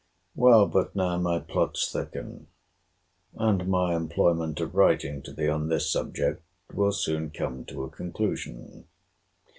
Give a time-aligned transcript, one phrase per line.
[0.33, 2.47] Well, but now my plots thicken;
[3.35, 6.41] and my employment of writing to thee on this subject
[6.73, 8.85] will soon come to a conclusion.